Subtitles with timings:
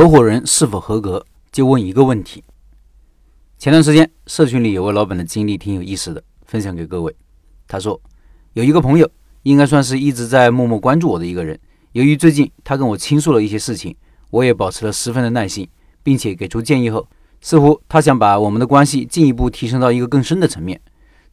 [0.00, 1.22] 合伙人是否合格，
[1.52, 2.42] 就问一个问题。
[3.58, 7.14] 前段时间社群里有位老板的经历挺有意思的，分享给各位。
[7.68, 8.00] 他说，
[8.54, 9.06] 有一个朋友，
[9.42, 11.60] 应该算是一直在默默关注我的一个人。
[11.92, 13.94] 由于最近他跟我倾诉了一些事情，
[14.30, 15.68] 我也保持了十分的耐心，
[16.02, 17.06] 并且给出建议后，
[17.42, 20.80] 似乎他想把我们的关系进一步提升到一个更深的层面。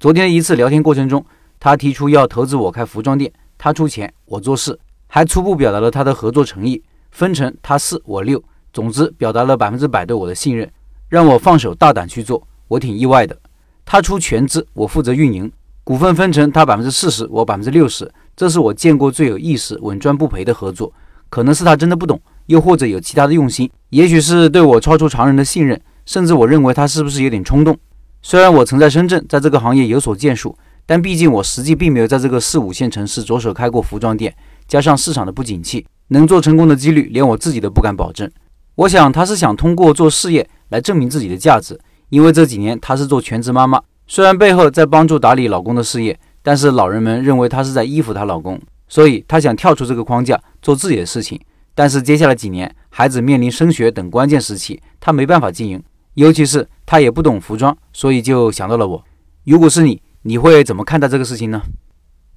[0.00, 1.22] 昨天一次聊天过程中，
[1.60, 8.42] 他提出要投资我开服装店，他出钱，我做事，还初步表达了他的合作诚意，分成他四我六，
[8.74, 10.70] 总之表达了百分之百对我的信任。
[11.08, 13.38] 让我放手大胆去做，我挺意外的。
[13.84, 15.52] 他出全资，我负责运营，
[15.84, 20.92] 股份分成他百分之四十，我百分之六十，这是我见过最有意思、稳赚不赔的合作。
[21.30, 27.76] 可能是他真的不懂，又或者有其他的用心，也许是对我超出常人的信任，甚至我认为他是不是有点冲动。
[28.22, 34.34] 虽然我曾在深圳在这个行业有所建树，但毕竟我实际并没有在这个四五线城市着手开过服装店，
[34.66, 38.30] 加上市场的不景气，能做成功的几率连我自己都不敢保证。
[38.76, 40.48] 我想他是想通过做事业。
[40.70, 51.40] 来证明自己的价值，因为这几年她是做全职妈妈，虽然背后在帮助打理老公的事业，但是老人们认为她是在依附她老公，所以她想跳出这个框架做自己的事情。
[51.76, 55.80] 但是接下来几年，孩子面临升学等关键时期，她没办法经营，
[56.14, 59.04] 尤其是她也不懂服装，所以就想到了我。
[59.44, 61.62] 如果是你，你会怎么看待这个事情呢？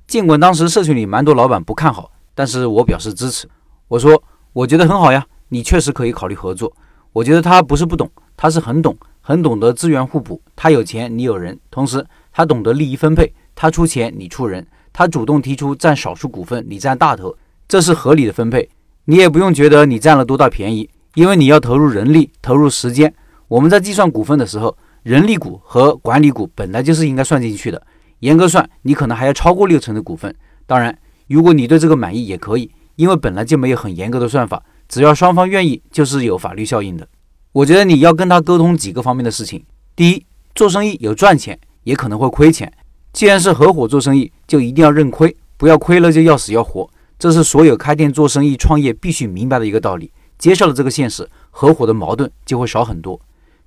[0.06, 3.50] 尽管当时社群里蛮多老板不看好，但是我表示支持。
[3.88, 4.22] 我说，
[4.54, 6.72] 我觉得很好呀，你确实可以考虑合作。
[7.14, 8.10] 我觉得他不是不懂。
[8.36, 10.40] 他是很懂，很懂得资源互补。
[10.56, 13.34] 他有钱，你有人，同时他懂得利益分配。
[13.56, 14.66] 他出钱，你出人。
[14.94, 17.36] 他主动提出占少数股份，你占大头，
[17.68, 18.70] 这是合理的分配。
[19.06, 23.12] 你也不用觉得你占了多大便宜，因为你要投入人力，投入时间。
[23.48, 27.82] 我们在计算股份的时候，人力股和管理股本来就是应该算进去的。
[28.20, 30.36] 严格算，你可能还要超过六成的股份。
[30.68, 30.96] 当然，
[31.28, 37.08] 如果你对这个满意也可以，因为本来就没有很严格的算法，只要双方愿意，就是有法律效应的。
[37.52, 39.64] 我觉得你要跟他沟通几个方面的事情。
[39.96, 42.72] 第一，做生意有赚钱，也可能会亏钱。
[43.14, 46.90] 既然是合伙做生意，就一定要认亏，不要亏了就要死要活。
[47.18, 50.12] 这是所有开店做生意、创业必须明白的一个道理。
[50.38, 53.20] 接受了这个现实，合伙的矛盾就会少很多。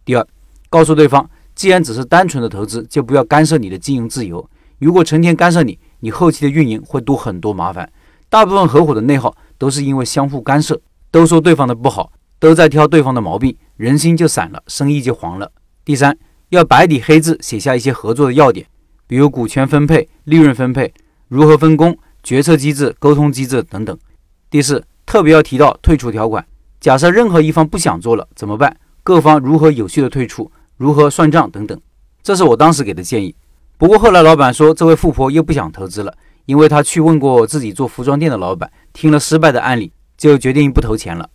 [0.04, 0.25] 第二，
[0.69, 4.48] 告诉对方，既然只是单纯的投资，就不要干涉你的经营自由。
[4.78, 7.91] 如果成天干涉你，你后期的运营会多很多麻烦。
[8.28, 13.56] 大部分合伙的内耗都是因为相互干涉，都说对方的不好，都在挑对方的毛病。
[13.76, 15.50] 人心就散了，生意就黄了。
[15.84, 16.16] 第三，
[16.50, 18.66] 要白底黑字写下一些合作的要点，
[19.06, 20.93] 比如股权分配、利润分配、
[21.28, 23.99] 如何分工、决策机制、沟通机制等等。
[24.50, 26.44] 第四，特别要提到退出条款。
[26.78, 28.76] 假设任何一方不想做了怎么办？
[29.03, 30.50] 各方如何有序的退出？
[30.76, 31.78] 如何算账等等。
[32.22, 33.34] 这是我当时给的建议。
[33.78, 41.31] 不过后来老板说，这位富婆又不想投资了，因为她去问过自己做服装店的老板，听了失败的案例，就决定不投钱了。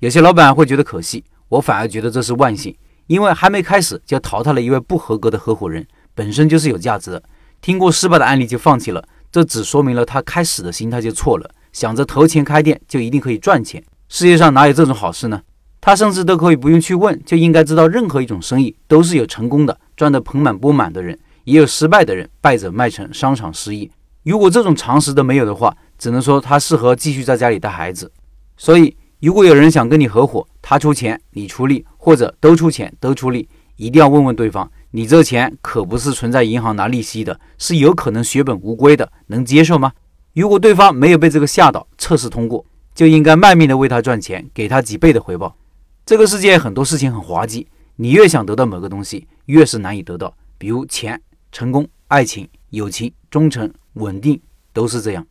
[0.00, 1.24] 有些老板会觉得可惜。
[1.48, 2.76] 我反而觉得这是万幸，
[3.06, 7.22] 因为还没开始就淘汰了一位不合格的合伙人，本身就是有价值的。
[7.62, 9.02] 听过失败的案例就放弃了，
[9.32, 13.82] 这只说明了他开始的心态就错了，想着投钱开店就一定可以赚钱。
[14.10, 15.40] 世界上哪有这种好事呢？
[15.80, 23.90] 他甚至都可以不用去问，就应该知道任何一种生意都是有成功的，赚得盆满钵满的人，也有失败的人，败者卖成商场失意。
[24.24, 28.10] 如果这种常识都没有的话，只能说他适合继续在家里带孩子。
[28.56, 28.96] 所以。
[29.18, 39.90] 如果有人想跟你合伙，他出钱，你出力，或者都出钱都出力，一定要问问对方，你这钱可不是存在银行拿利息的，是有可能血本无归的，能接受吗？
[40.34, 45.56] 如果对方没有被这个吓到，测试通过，就应该卖命的为他赚钱，给他几倍的回报。
[46.04, 54.38] 这个世界很多事情很滑稽，你越想得到某个东西，越是难以得到，比如钱、成功、爱情、友情、忠诚、稳定，
[54.74, 55.26] 都是这样。